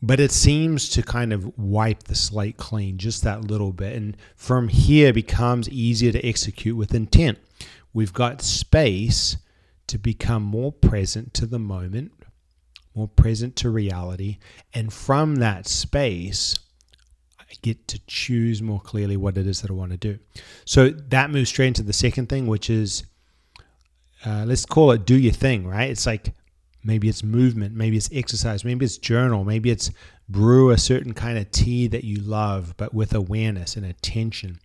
but 0.00 0.18
it 0.18 0.32
seems 0.32 0.88
to 0.90 1.02
kind 1.02 1.32
of 1.32 1.56
wipe 1.56 2.04
the 2.04 2.14
slate 2.14 2.56
clean 2.56 2.98
just 2.98 3.22
that 3.22 3.44
little 3.44 3.72
bit. 3.72 3.94
And 3.94 4.16
from 4.34 4.68
here 4.68 5.12
becomes 5.12 5.68
easier 5.68 6.10
to 6.12 6.26
execute 6.26 6.76
with 6.76 6.94
intent. 6.94 7.38
We've 7.92 8.12
got 8.12 8.42
space 8.42 9.36
to 9.86 9.98
become 9.98 10.42
more 10.42 10.72
present 10.72 11.34
to 11.34 11.46
the 11.46 11.58
moment, 11.58 12.12
more 12.94 13.08
present 13.08 13.54
to 13.56 13.70
reality. 13.70 14.38
And 14.74 14.92
from 14.92 15.36
that 15.36 15.68
space, 15.68 16.56
get 17.62 17.88
to 17.88 18.00
choose 18.06 18.60
more 18.60 18.80
clearly 18.80 19.16
what 19.16 19.38
it 19.38 19.46
is 19.46 19.62
that 19.62 19.70
I 19.70 19.74
want 19.74 19.92
to 19.92 19.96
do. 19.96 20.18
So 20.64 20.90
that 20.90 21.30
moves 21.30 21.48
straight 21.48 21.68
into 21.68 21.82
the 21.82 21.92
second 21.92 22.28
thing, 22.28 22.46
which 22.46 22.68
is 22.68 23.04
uh, 24.26 24.44
let's 24.46 24.64
call 24.64 24.92
it 24.92 25.04
do 25.04 25.18
your 25.18 25.32
thing, 25.32 25.66
right? 25.66 25.90
It's 25.90 26.06
like 26.06 26.32
Maybe 26.84 27.08
it's 27.08 27.22
movement, 27.22 27.76
maybe 27.76 27.96
it's 27.96 28.10
exercise, 28.12 28.64
maybe 28.64 28.84
it's 28.84 28.98
journal, 28.98 29.44
maybe 29.44 29.70
it's 29.70 29.90
brew 30.28 30.70
a 30.70 30.78
certain 30.78 31.14
kind 31.14 31.38
of 31.38 31.50
tea 31.52 31.86
that 31.86 32.02
you 32.02 32.16
love, 32.16 32.74
but 32.76 32.92
with 32.92 33.14
awareness 33.14 33.76
and 33.76 33.86
attention. 33.86 34.58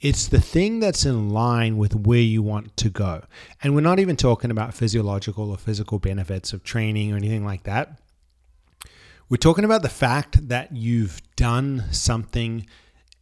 It's 0.00 0.26
the 0.26 0.40
thing 0.40 0.80
that's 0.80 1.04
in 1.04 1.30
line 1.30 1.76
with 1.76 1.94
where 1.94 2.18
you 2.18 2.42
want 2.42 2.76
to 2.78 2.90
go. 2.90 3.22
And 3.62 3.74
we're 3.74 3.82
not 3.82 4.00
even 4.00 4.16
talking 4.16 4.50
about 4.50 4.74
physiological 4.74 5.50
or 5.50 5.58
physical 5.58 5.98
benefits 5.98 6.52
of 6.52 6.64
training 6.64 7.12
or 7.12 7.16
anything 7.16 7.44
like 7.44 7.64
that. 7.64 8.00
We're 9.30 9.36
talking 9.36 9.64
about 9.64 9.82
the 9.82 9.88
fact 9.88 10.48
that 10.48 10.72
you've 10.72 11.22
done 11.36 11.84
something 11.92 12.66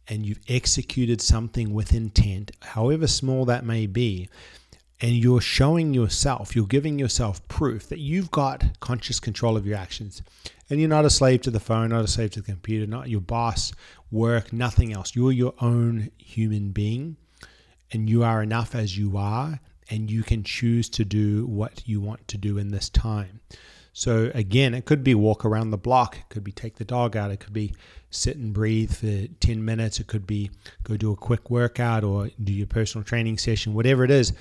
and 0.07 0.25
you've 0.25 0.39
executed 0.47 1.21
something 1.21 1.71
with 1.71 1.93
intent, 1.93 2.49
however 2.61 3.05
small 3.05 3.45
that 3.45 3.63
may 3.63 3.85
be, 3.85 4.27
and 4.99 5.11
you're 5.11 5.39
showing 5.39 5.93
yourself, 5.93 6.55
you're 6.55 6.65
giving 6.65 6.97
yourself 6.97 7.47
proof 7.47 7.87
that 7.89 7.99
you've 7.99 8.31
got 8.31 8.79
conscious 8.79 9.19
control 9.19 9.55
of 9.55 9.67
your 9.67 9.77
actions. 9.77 10.23
And 10.67 10.79
you're 10.79 10.89
not 10.89 11.05
a 11.05 11.11
slave 11.11 11.41
to 11.41 11.51
the 11.51 11.59
phone, 11.59 11.89
not 11.89 12.05
a 12.05 12.07
slave 12.07 12.31
to 12.31 12.41
the 12.41 12.53
computer, 12.53 12.87
not 12.87 13.09
your 13.09 13.21
boss, 13.21 13.71
work, 14.09 14.51
nothing 14.51 14.91
else. 14.91 15.15
You're 15.15 15.31
your 15.31 15.53
own 15.61 16.09
human 16.17 16.71
being, 16.71 17.17
and 17.91 18.09
you 18.09 18.23
are 18.23 18.41
enough 18.41 18.73
as 18.73 18.97
you 18.97 19.15
are, 19.15 19.59
and 19.91 20.09
you 20.09 20.23
can 20.23 20.43
choose 20.43 20.89
to 20.89 21.05
do 21.05 21.45
what 21.45 21.87
you 21.87 22.01
want 22.01 22.27
to 22.29 22.39
do 22.39 22.57
in 22.57 22.69
this 22.69 22.89
time. 22.89 23.41
So, 23.99 24.31
again, 24.33 24.73
it 24.73 24.85
could 24.85 25.03
be 25.03 25.13
walk 25.13 25.43
around 25.43 25.71
the 25.71 25.77
block, 25.77 26.17
it 26.17 26.29
could 26.29 26.43
be 26.43 26.53
take 26.53 26.75
the 26.77 26.85
dog 26.85 27.17
out, 27.17 27.31
it 27.31 27.41
could 27.41 27.53
be 27.53 27.73
sit 28.09 28.37
and 28.37 28.53
breathe 28.53 28.93
for 28.93 29.27
10 29.41 29.65
minutes, 29.65 29.99
it 29.99 30.07
could 30.07 30.25
be 30.25 30.51
go 30.83 30.95
do 30.95 31.11
a 31.11 31.17
quick 31.17 31.49
workout 31.49 32.03
or 32.05 32.29
do 32.41 32.53
your 32.53 32.67
personal 32.67 33.03
training 33.03 33.37
session, 33.37 33.73
whatever 33.73 34.05
it 34.05 34.11
is 34.11 34.31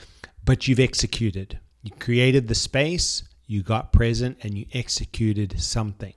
but 0.49 0.67
you've 0.67 0.81
executed. 0.81 1.59
You 1.83 1.91
created 1.99 2.49
the 2.49 2.55
space, 2.55 3.23
you 3.47 3.63
got 3.63 3.93
present, 3.93 4.39
and 4.43 4.57
you 4.57 4.65
executed 4.73 5.61
something. 5.61 6.15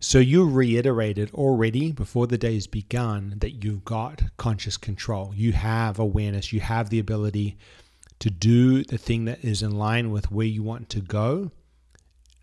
So 0.00 0.20
you 0.20 0.48
reiterated 0.48 1.30
already 1.34 1.92
before 1.92 2.26
the 2.26 2.38
day 2.38 2.54
has 2.54 2.66
begun 2.66 3.34
that 3.40 3.62
you've 3.62 3.84
got 3.84 4.22
conscious 4.38 4.78
control. 4.78 5.34
You 5.36 5.52
have 5.52 5.98
awareness. 5.98 6.50
You 6.50 6.60
have 6.60 6.88
the 6.88 6.98
ability 6.98 7.58
to 8.20 8.30
do 8.30 8.84
the 8.84 8.96
thing 8.96 9.26
that 9.26 9.44
is 9.44 9.62
in 9.62 9.72
line 9.72 10.10
with 10.10 10.30
where 10.30 10.46
you 10.46 10.62
want 10.62 10.88
to 10.88 11.00
go 11.00 11.50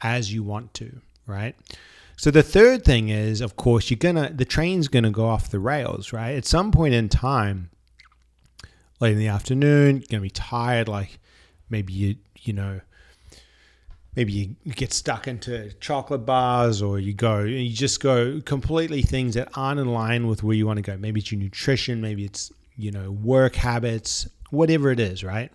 as 0.02 0.34
you 0.34 0.44
want 0.44 0.74
to, 0.76 1.02
right? 1.28 1.56
So 2.18 2.32
the 2.32 2.44
third 2.44 2.84
thing 2.84 3.10
is, 3.10 3.42
of 3.42 3.56
course, 3.56 3.90
you're 3.90 3.98
gonna 3.98 4.32
the 4.34 4.46
train's 4.46 4.88
gonna 4.88 5.12
go 5.12 5.28
off 5.28 5.50
the 5.50 5.60
rails, 5.60 6.12
right? 6.12 6.36
At 6.36 6.46
some 6.46 6.72
point 6.72 6.94
in 6.94 7.10
time, 7.10 7.70
late 9.00 9.14
in 9.14 9.20
the 9.20 9.28
afternoon. 9.28 10.04
You're 10.10 10.20
to 10.20 10.22
be 10.22 10.30
tired. 10.30 10.88
Like 10.88 11.20
maybe 11.70 11.94
you, 11.94 12.16
you 12.40 12.54
know, 12.54 12.82
maybe 14.16 14.34
you 14.34 14.74
get 14.74 14.94
stuck 14.94 15.28
into 15.28 15.72
chocolate 15.80 16.26
bars 16.26 16.82
or 16.82 17.00
you 17.00 17.14
go, 17.14 17.40
you 17.40 17.72
just 17.72 18.02
go 18.02 18.42
completely 18.42 19.02
things 19.02 19.36
that 19.36 19.50
aren't 19.56 19.80
in 19.80 19.88
line 19.88 20.28
with 20.28 20.44
where 20.44 20.56
you 20.56 20.68
want 20.68 20.78
to 20.78 20.84
go. 20.84 20.98
Maybe 20.98 21.20
it's 21.22 21.32
your 21.32 21.40
nutrition, 21.40 22.02
maybe 22.02 22.26
it's, 22.26 22.52
you 22.76 22.92
know, 22.92 23.12
work 23.12 23.56
habits, 23.56 24.28
whatever 24.50 24.92
it 24.92 25.00
is, 25.00 25.24
right? 25.24 25.52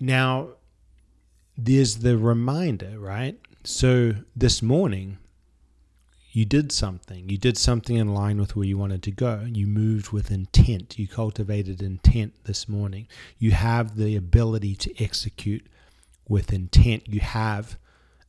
Now, 0.00 0.48
there's 1.56 1.96
the 1.96 2.18
reminder, 2.18 2.98
right? 2.98 3.38
So 3.62 4.14
this 4.36 4.62
morning, 4.62 5.18
you 6.32 6.44
did 6.44 6.72
something. 6.72 7.28
You 7.28 7.38
did 7.38 7.56
something 7.56 7.94
in 7.96 8.12
line 8.12 8.40
with 8.40 8.56
where 8.56 8.66
you 8.66 8.76
wanted 8.76 9.04
to 9.04 9.12
go. 9.12 9.46
You 9.48 9.68
moved 9.68 10.10
with 10.10 10.32
intent. 10.32 10.98
You 10.98 11.06
cultivated 11.06 11.80
intent 11.80 12.34
this 12.44 12.68
morning. 12.68 13.06
You 13.38 13.52
have 13.52 13.96
the 13.96 14.16
ability 14.16 14.74
to 14.76 15.02
execute 15.02 15.64
with 16.28 16.52
intent. 16.52 17.08
You 17.08 17.20
have 17.20 17.78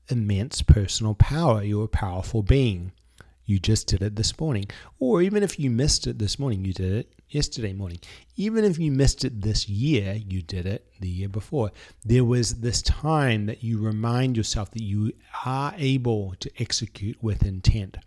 immense 0.07 0.61
personal 0.61 1.15
power. 1.15 1.63
You're 1.63 1.85
a 1.85 1.89
powerful 1.89 2.43
being. 2.43 2.91
You 3.45 3.59
just 3.59 3.87
did 3.87 4.03
it 4.03 4.15
this 4.15 4.39
morning. 4.39 4.65
Or 4.99 5.23
even 5.23 5.41
if 5.41 5.59
you 5.59 5.71
missed 5.71 6.05
it 6.05 6.19
this 6.19 6.37
morning, 6.37 6.63
you 6.63 6.73
did 6.73 6.93
it 6.93 7.13
yesterday 7.35 7.73
morning. 7.73 7.99
Even 8.37 8.63
if 8.63 8.79
you 8.79 8.91
missed 8.91 9.25
it 9.25 9.41
this 9.41 9.67
year, 9.67 10.13
you 10.13 10.41
did 10.41 10.65
it 10.65 10.87
the 11.01 11.09
year 11.09 11.27
before. 11.27 11.69
There 12.03 12.23
was 12.23 12.61
this 12.61 12.81
time 12.81 13.45
that 13.47 13.61
you 13.61 13.77
remind 13.77 14.37
yourself 14.37 14.71
that 14.71 14.81
you 14.81 15.11
are 15.45 15.73
able 15.77 16.33
to 16.39 16.49
execute 16.57 17.21
with 17.21 17.45
intent. 17.45 17.97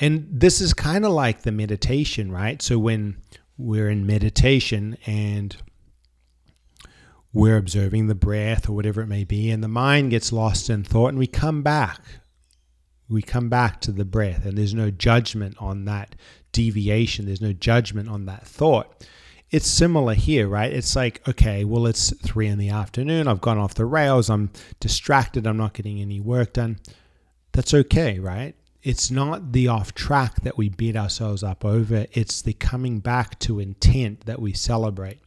And 0.00 0.26
this 0.32 0.62
is 0.62 0.72
kind 0.72 1.04
of 1.04 1.12
like 1.12 1.42
the 1.42 1.52
meditation, 1.52 2.32
right? 2.32 2.62
So 2.62 2.78
when 2.78 3.18
we're 3.58 3.90
in 3.90 4.06
meditation 4.06 4.96
and 5.04 5.54
we're 7.34 7.58
observing 7.58 8.06
the 8.06 8.14
breath 8.14 8.66
or 8.66 8.72
whatever 8.72 9.02
it 9.02 9.08
may 9.08 9.24
be, 9.24 9.50
and 9.50 9.62
the 9.62 9.68
mind 9.68 10.10
gets 10.10 10.32
lost 10.32 10.70
in 10.70 10.84
thought, 10.84 11.08
and 11.08 11.18
we 11.18 11.26
come 11.26 11.62
back 11.62 12.00
we 13.08 13.20
come 13.20 13.48
back 13.50 13.80
to 13.80 13.92
the 13.92 14.04
breath 14.04 14.46
and 14.46 14.56
there's 14.56 14.74
no 14.74 14.90
judgment 14.90 15.54
on 15.58 15.84
that 15.84 16.16
deviation, 16.52 17.26
there's 17.26 17.40
no 17.40 17.52
judgment 17.52 18.08
on 18.08 18.26
that 18.26 18.46
thought. 18.46 19.04
it's 19.50 19.66
similar 19.66 20.14
here, 20.14 20.48
right? 20.48 20.72
It's 20.72 20.96
like, 20.96 21.26
okay, 21.28 21.62
well, 21.64 21.86
it's 21.86 22.10
three 22.20 22.48
in 22.48 22.58
the 22.58 22.70
afternoon. 22.70 23.28
I've 23.28 23.42
gone 23.42 23.58
off 23.58 23.74
the 23.74 23.84
rails. 23.84 24.30
I'm 24.30 24.50
distracted. 24.80 25.46
I'm 25.46 25.58
not 25.58 25.74
getting 25.74 26.00
any 26.00 26.20
work 26.20 26.54
done. 26.54 26.78
That's 27.52 27.74
okay, 27.74 28.18
right? 28.18 28.54
It's 28.82 29.10
not 29.10 29.52
the 29.52 29.68
off 29.68 29.94
track 29.94 30.40
that 30.40 30.56
we 30.56 30.70
beat 30.70 30.96
ourselves 30.96 31.42
up 31.44 31.64
over. 31.66 32.06
It's 32.12 32.40
the 32.42 32.54
coming 32.54 32.98
back 33.00 33.38
to 33.40 33.60
intent 33.60 34.24
that 34.24 34.40
we 34.40 34.54
celebrate. 34.54 35.18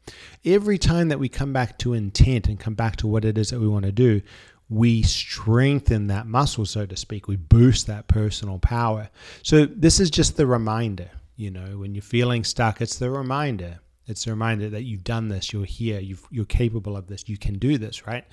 Every 0.43 0.77
time 0.79 1.07
that 1.09 1.19
we 1.19 1.29
come 1.29 1.53
back 1.53 1.77
to 1.79 1.93
intent 1.93 2.47
and 2.47 2.59
come 2.59 2.73
back 2.73 2.95
to 2.97 3.07
what 3.07 3.23
it 3.23 3.37
is 3.37 3.51
that 3.51 3.59
we 3.59 3.67
want 3.67 3.85
to 3.85 3.91
do, 3.91 4.21
we 4.69 5.03
strengthen 5.03 6.07
that 6.07 6.25
muscle, 6.25 6.65
so 6.65 6.85
to 6.85 6.95
speak. 6.95 7.27
We 7.27 7.35
boost 7.35 7.87
that 7.87 8.07
personal 8.07 8.59
power. 8.59 9.09
So, 9.43 9.65
this 9.65 9.99
is 9.99 10.09
just 10.09 10.37
the 10.37 10.47
reminder. 10.47 11.09
You 11.35 11.51
know, 11.51 11.77
when 11.77 11.93
you're 11.93 12.01
feeling 12.01 12.43
stuck, 12.43 12.81
it's 12.81 12.97
the 12.97 13.11
reminder 13.11 13.79
it's 14.07 14.27
a 14.27 14.29
reminder 14.29 14.69
that 14.69 14.83
you've 14.83 15.03
done 15.03 15.29
this, 15.29 15.51
you're 15.51 15.65
here, 15.65 15.99
you 15.99 16.17
are 16.41 16.45
capable 16.45 16.95
of 16.95 17.07
this, 17.07 17.27
you 17.27 17.37
can 17.37 17.57
do 17.57 17.77
this, 17.77 18.05
right? 18.05 18.25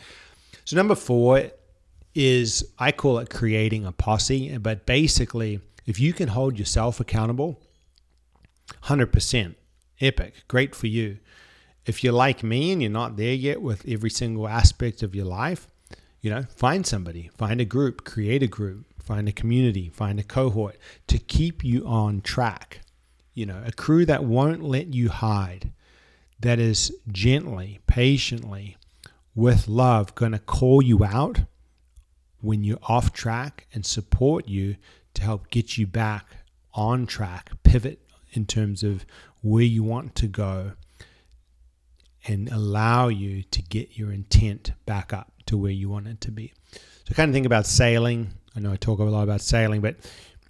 So, 0.64 0.76
number 0.76 0.94
four 0.94 1.50
is 2.14 2.72
I 2.78 2.92
call 2.92 3.18
it 3.18 3.30
creating 3.30 3.86
a 3.86 3.92
posse, 3.92 4.56
but 4.58 4.84
basically, 4.84 5.60
if 5.86 5.98
you 5.98 6.12
can 6.12 6.28
hold 6.28 6.58
yourself 6.58 7.00
accountable, 7.00 7.60
100% 8.84 9.54
epic, 10.00 10.34
great 10.46 10.74
for 10.74 10.86
you. 10.86 11.18
If 11.86 12.04
you're 12.04 12.12
like 12.12 12.42
me 12.42 12.70
and 12.70 12.80
you're 12.80 12.90
not 12.90 13.16
there 13.16 13.34
yet 13.34 13.60
with 13.60 13.84
every 13.88 14.10
single 14.10 14.46
aspect 14.46 15.02
of 15.02 15.14
your 15.14 15.24
life, 15.24 15.68
you 16.22 16.30
know, 16.30 16.44
find 16.54 16.86
somebody, 16.86 17.30
find 17.36 17.60
a 17.60 17.64
group, 17.64 18.04
create 18.04 18.42
a 18.42 18.46
group, 18.46 18.86
find 19.02 19.28
a 19.28 19.32
community, 19.32 19.90
find 19.90 20.20
a 20.20 20.22
cohort 20.22 20.78
to 21.08 21.18
keep 21.18 21.64
you 21.64 21.84
on 21.84 22.20
track. 22.20 22.80
You 23.34 23.46
know, 23.46 23.60
a 23.66 23.72
crew 23.72 24.06
that 24.06 24.24
won't 24.24 24.62
let 24.62 24.94
you 24.94 25.08
hide, 25.08 25.72
that 26.38 26.60
is 26.60 26.96
gently, 27.10 27.80
patiently, 27.88 28.76
with 29.34 29.66
love, 29.66 30.14
going 30.14 30.32
to 30.32 30.38
call 30.38 30.80
you 30.80 31.04
out 31.04 31.40
when 32.40 32.62
you're 32.62 32.78
off 32.84 33.12
track 33.12 33.66
and 33.72 33.84
support 33.84 34.46
you 34.46 34.76
to 35.14 35.22
help 35.22 35.50
get 35.50 35.76
you 35.76 35.86
back 35.86 36.26
on 36.74 37.06
track, 37.06 37.50
pivot 37.64 38.00
in 38.32 38.46
terms 38.46 38.82
of 38.82 39.04
where 39.40 39.64
you 39.64 39.82
want 39.82 40.14
to 40.16 40.26
go, 40.26 40.72
and 42.28 42.48
allow 42.50 43.08
you 43.08 43.42
to 43.42 43.62
get 43.62 43.98
your 43.98 44.12
intent 44.12 44.72
back 44.86 45.12
up 45.12 45.31
to 45.52 45.58
where 45.58 45.70
you 45.70 45.90
want 45.90 46.08
it 46.08 46.20
to 46.22 46.30
be. 46.30 46.52
So, 47.06 47.14
kind 47.14 47.28
of 47.28 47.34
think 47.34 47.46
about 47.46 47.66
sailing. 47.66 48.30
I 48.56 48.60
know 48.60 48.72
I 48.72 48.76
talk 48.76 48.98
a 48.98 49.04
lot 49.04 49.22
about 49.22 49.42
sailing, 49.42 49.82
but 49.82 49.96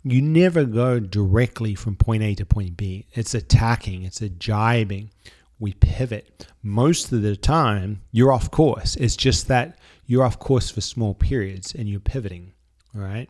you 0.05 0.23
never 0.23 0.65
go 0.65 1.01
directly 1.01 1.75
from 1.75 1.97
point 1.97 2.23
A 2.23 2.37
to 2.37 2.47
point 2.47 2.77
B. 2.77 3.07
It's 3.13 3.35
attacking, 3.35 4.05
it's 4.05 4.23
a 4.23 4.29
jibing. 4.29 5.11
We 5.59 5.75
pivot. 5.75 6.47
Most 6.63 7.13
of 7.13 7.23
the 7.23 7.37
time, 7.37 8.03
you're 8.13 8.33
off 8.33 8.51
course. 8.51 8.97
It's 8.97 9.17
just 9.17 9.49
that 9.49 9.79
you're 10.07 10.25
off 10.25 10.39
course 10.39 10.71
for 10.71 10.81
small 10.81 11.15
periods 11.15 11.75
and 11.75 11.89
you're 11.89 12.01
pivoting, 12.01 12.53
right? 12.95 13.29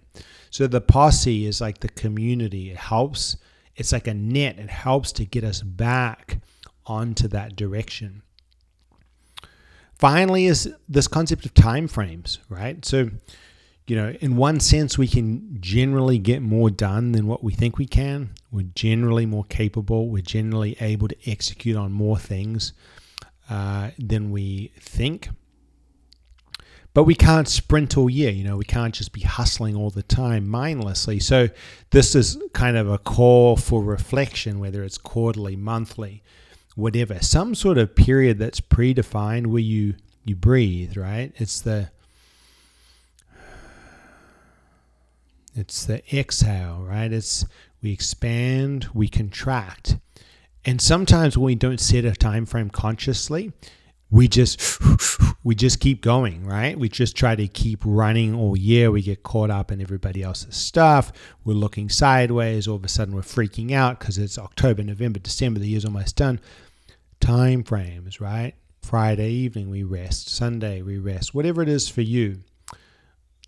So 0.50 0.67
the 0.67 0.81
posse 0.81 1.47
is 1.47 1.61
like 1.61 1.81
the 1.81 1.88
community. 1.88 2.71
It 2.71 2.76
helps. 2.76 3.37
It's 3.76 3.93
like 3.93 4.07
a 4.07 4.14
net. 4.14 4.59
It 4.59 4.71
helps 4.71 5.12
to 5.12 5.25
get 5.25 5.45
us 5.45 5.62
back 5.62 6.38
onto 6.87 7.29
that 7.29 7.57
direction. 7.57 8.23
Finally, 10.02 10.47
is 10.47 10.68
this 10.88 11.06
concept 11.06 11.47
of 11.47 11.54
time 11.54 11.87
frames, 11.87 12.40
right? 12.49 12.85
So 12.85 13.09
you 13.87 13.94
know, 13.94 14.16
in 14.21 14.35
one 14.35 14.59
sense, 14.59 14.99
we 14.99 15.06
can 15.06 15.59
generally 15.61 16.18
get 16.18 16.42
more 16.42 16.71
done 16.71 17.12
than 17.12 17.28
what 17.28 17.44
we 17.44 17.52
think 17.52 17.78
we 17.78 17.87
can. 17.87 18.30
We're 18.50 18.66
generally 18.75 19.26
more 19.26 19.44
capable. 19.44 20.09
We're 20.09 20.25
generally 20.25 20.76
able 20.80 21.06
to 21.06 21.30
execute 21.30 21.76
on 21.76 21.92
more 21.92 22.18
things 22.18 22.73
uh, 23.49 23.90
than 23.97 24.32
we 24.32 24.73
think. 24.76 25.28
But 26.94 27.04
we 27.04 27.14
can't 27.14 27.47
sprint 27.47 27.97
all 27.97 28.11
year. 28.11 28.32
You 28.32 28.42
know, 28.42 28.56
we 28.56 28.64
can't 28.64 28.92
just 28.97 29.12
be 29.12 29.21
hustling 29.21 29.76
all 29.76 29.90
the 29.90 30.02
time 30.02 30.49
mindlessly. 30.49 31.21
So, 31.21 31.49
this 31.90 32.17
is 32.17 32.43
kind 32.54 32.76
of 32.76 32.91
a 32.91 32.99
call 32.99 33.56
for 33.56 33.84
reflection, 33.84 34.58
whether 34.58 34.82
it's 34.82 34.99
quarterly, 34.99 35.54
monthly, 35.54 36.25
whatever. 36.75 37.19
Some 37.21 37.54
sort 37.54 37.78
of 37.78 37.95
period 37.95 38.39
that's 38.39 38.61
predefined 38.61 39.47
where 39.47 39.63
you 39.63 39.95
you 40.25 40.37
breathe. 40.37 40.97
Right? 40.97 41.32
It's 41.37 41.61
the 41.61 41.91
It's 45.54 45.85
the 45.85 46.02
exhale, 46.17 46.82
right? 46.82 47.13
It's 47.13 47.45
we 47.82 47.93
expand, 47.93 48.89
we 48.95 49.08
contract. 49.08 49.99
And 50.65 50.80
sometimes 50.80 51.37
when 51.37 51.47
we 51.47 51.54
don't 51.56 51.80
set 51.80 52.04
a 52.04 52.13
time 52.13 52.47
frame 52.47 52.71
consciously, 52.71 53.52
we 54.12 54.28
just 54.28 54.78
we 55.44 55.56
just 55.56 55.80
keep 55.80 56.02
going, 56.02 56.44
right? 56.46 56.78
We 56.78 56.88
just 56.88 57.16
try 57.16 57.34
to 57.34 57.48
keep 57.48 57.80
running 57.84 58.34
all 58.34 58.56
year. 58.56 58.92
We 58.92 59.02
get 59.02 59.25
caught 59.25 59.50
up 59.50 59.72
in 59.72 59.80
everybody 59.80 60.22
else's 60.22 60.54
stuff. 60.54 61.12
We're 61.44 61.54
looking 61.54 61.88
sideways. 61.88 62.68
All 62.68 62.76
of 62.76 62.84
a 62.84 62.88
sudden, 62.88 63.14
we're 63.16 63.22
freaking 63.22 63.72
out 63.72 63.98
because 63.98 64.18
it's 64.18 64.38
October, 64.38 64.84
November, 64.84 65.18
December. 65.18 65.58
The 65.58 65.66
year's 65.66 65.86
almost 65.86 66.14
done. 66.14 66.38
Time 67.18 67.64
frames, 67.64 68.20
right? 68.20 68.54
Friday 68.82 69.30
evening 69.30 69.70
we 69.70 69.82
rest. 69.82 70.28
Sunday 70.28 70.82
we 70.82 70.98
rest. 70.98 71.34
Whatever 71.34 71.62
it 71.62 71.68
is 71.68 71.88
for 71.88 72.02
you. 72.02 72.40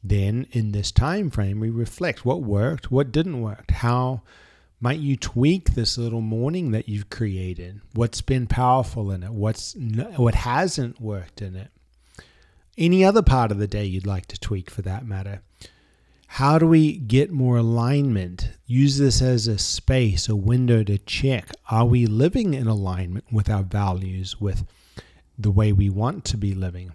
Then, 0.06 0.46
in 0.52 0.72
this 0.72 0.92
time 0.92 1.30
frame, 1.30 1.60
we 1.60 1.70
reflect 1.70 2.26
what 2.26 2.42
worked, 2.42 2.90
what 2.90 3.10
didn't 3.10 3.40
work, 3.40 3.70
how 3.70 4.22
might 4.80 5.00
you 5.00 5.16
tweak 5.16 5.74
this 5.74 5.96
little 5.96 6.20
morning 6.20 6.72
that 6.72 6.88
you've 6.88 7.10
created? 7.10 7.80
What's 7.94 8.20
been 8.20 8.46
powerful 8.46 9.10
in 9.10 9.22
it? 9.22 9.32
What's 9.32 9.74
what 10.16 10.34
hasn't 10.34 11.00
worked 11.00 11.40
in 11.40 11.56
it? 11.56 11.70
Any 12.76 13.04
other 13.04 13.22
part 13.22 13.52
of 13.52 13.58
the 13.58 13.68
day 13.68 13.84
you'd 13.84 14.06
like 14.06 14.26
to 14.26 14.40
tweak 14.40 14.70
for 14.70 14.82
that 14.82 15.06
matter? 15.06 15.42
How 16.26 16.58
do 16.58 16.66
we 16.66 16.96
get 16.96 17.30
more 17.30 17.58
alignment? 17.58 18.50
Use 18.66 18.98
this 18.98 19.22
as 19.22 19.46
a 19.46 19.56
space, 19.56 20.28
a 20.28 20.34
window 20.34 20.82
to 20.82 20.98
check. 20.98 21.50
Are 21.70 21.84
we 21.86 22.06
living 22.06 22.54
in 22.54 22.66
alignment 22.66 23.26
with 23.30 23.48
our 23.48 23.62
values, 23.62 24.40
with 24.40 24.66
the 25.38 25.52
way 25.52 25.72
we 25.72 25.88
want 25.88 26.24
to 26.24 26.36
be 26.36 26.52
living? 26.52 26.92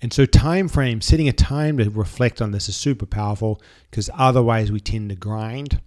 And 0.00 0.12
so, 0.12 0.26
time 0.26 0.68
frame, 0.68 1.00
setting 1.00 1.28
a 1.28 1.32
time 1.32 1.76
to 1.78 1.90
reflect 1.90 2.40
on 2.40 2.52
this 2.52 2.68
is 2.68 2.76
super 2.76 3.06
powerful 3.06 3.60
because 3.90 4.08
otherwise 4.14 4.70
we 4.70 4.78
tend 4.78 5.10
to 5.10 5.16
grind. 5.16 5.80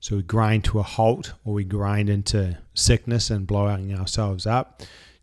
So, 0.00 0.16
we 0.16 0.22
grind 0.22 0.64
to 0.64 0.80
a 0.80 0.82
halt 0.82 1.34
or 1.44 1.54
we 1.54 1.64
grind 1.64 2.08
into 2.10 2.58
sickness 2.74 3.30
and 3.30 3.46
blowing 3.46 3.94
ourselves 3.94 4.46
up 4.46 4.82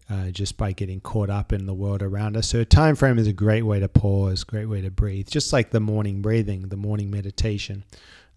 uh, 0.09 0.29
just 0.29 0.57
by 0.57 0.71
getting 0.71 1.01
caught 1.01 1.29
up 1.29 1.51
in 1.51 1.65
the 1.65 1.73
world 1.73 2.01
around 2.01 2.37
us. 2.37 2.47
So, 2.47 2.63
time 2.63 2.95
frame 2.95 3.17
is 3.17 3.27
a 3.27 3.33
great 3.33 3.63
way 3.63 3.79
to 3.79 3.89
pause, 3.89 4.43
great 4.43 4.67
way 4.67 4.81
to 4.81 4.91
breathe, 4.91 5.27
just 5.29 5.51
like 5.51 5.71
the 5.71 5.79
morning 5.79 6.21
breathing, 6.21 6.69
the 6.69 6.77
morning 6.77 7.11
meditation. 7.11 7.83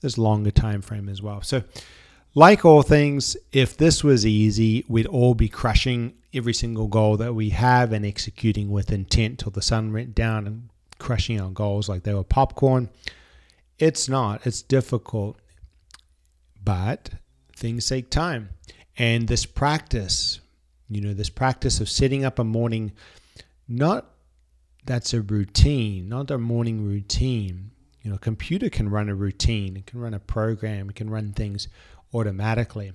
There's 0.00 0.18
longer 0.18 0.50
time 0.50 0.82
frame 0.82 1.08
as 1.08 1.22
well. 1.22 1.42
So, 1.42 1.62
like 2.34 2.64
all 2.64 2.82
things, 2.82 3.36
if 3.52 3.76
this 3.76 4.02
was 4.02 4.24
easy, 4.24 4.84
we'd 4.88 5.06
all 5.06 5.34
be 5.34 5.48
crushing 5.48 6.14
every 6.32 6.54
single 6.54 6.86
goal 6.86 7.16
that 7.16 7.34
we 7.34 7.50
have 7.50 7.92
and 7.92 8.06
executing 8.06 8.70
with 8.70 8.92
intent 8.92 9.40
till 9.40 9.50
the 9.50 9.62
sun 9.62 9.92
went 9.92 10.14
down 10.14 10.46
and 10.46 10.68
crushing 10.98 11.40
our 11.40 11.50
goals 11.50 11.88
like 11.88 12.04
they 12.04 12.14
were 12.14 12.22
popcorn. 12.22 12.88
It's 13.78 14.08
not, 14.08 14.46
it's 14.46 14.62
difficult, 14.62 15.38
but 16.62 17.10
things 17.56 17.88
take 17.88 18.10
time. 18.10 18.50
And 18.96 19.28
this 19.28 19.46
practice, 19.46 20.40
you 20.88 21.00
know, 21.00 21.14
this 21.14 21.30
practice 21.30 21.80
of 21.80 21.88
setting 21.88 22.24
up 22.24 22.38
a 22.38 22.44
morning, 22.44 22.92
not 23.68 24.06
that's 24.86 25.14
a 25.14 25.20
routine, 25.20 26.08
not 26.08 26.30
a 26.30 26.38
morning 26.38 26.84
routine. 26.84 27.70
You 28.02 28.10
know, 28.10 28.18
computer 28.18 28.70
can 28.70 28.88
run 28.88 29.08
a 29.08 29.14
routine, 29.14 29.76
it 29.76 29.86
can 29.86 30.00
run 30.00 30.14
a 30.14 30.18
program, 30.18 30.88
it 30.88 30.96
can 30.96 31.10
run 31.10 31.32
things 31.32 31.68
automatically. 32.14 32.92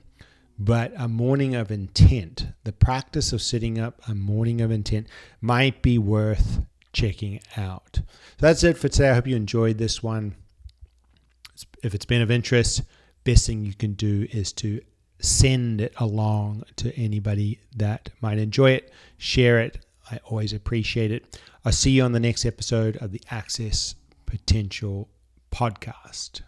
But 0.58 0.94
a 0.98 1.08
morning 1.08 1.54
of 1.54 1.70
intent, 1.70 2.48
the 2.64 2.72
practice 2.72 3.34
of 3.34 3.42
sitting 3.42 3.78
up 3.78 4.02
a 4.08 4.16
morning 4.16 4.62
of 4.62 4.72
intent 4.72 5.08
might 5.42 5.82
be 5.82 5.98
worth 5.98 6.66
checking 6.94 7.42
out. 7.58 8.00
So 8.00 8.02
that's 8.40 8.64
it 8.64 8.78
for 8.78 8.88
today. 8.88 9.10
I 9.10 9.14
hope 9.14 9.28
you 9.28 9.36
enjoyed 9.36 9.78
this 9.78 10.02
one. 10.02 10.36
If 11.84 11.94
it's 11.94 12.06
been 12.06 12.22
of 12.22 12.32
interest, 12.32 12.84
best 13.26 13.46
thing 13.46 13.66
you 13.66 13.74
can 13.74 13.94
do 13.94 14.28
is 14.32 14.54
to 14.54 14.80
send 15.20 15.82
it 15.82 15.94
along 15.98 16.64
to 16.78 16.96
anybody 16.98 17.60
that 17.76 18.10
might 18.22 18.38
enjoy 18.38 18.72
it. 18.72 18.94
Share 19.18 19.60
it. 19.60 19.86
I 20.10 20.20
always 20.26 20.54
appreciate 20.54 21.12
it. 21.12 21.40
I'll 21.66 21.72
see 21.72 21.92
you 21.92 22.04
on 22.04 22.14
the 22.14 22.20
next 22.20 22.46
episode 22.46 22.96
of 22.98 23.12
the 23.12 23.22
Access 23.30 23.96
Potential 24.26 25.10
podcast. 25.52 26.42